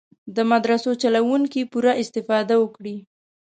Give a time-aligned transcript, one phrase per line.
[0.35, 2.97] د مدرسو چلوونکي پوره استفاده وکړي.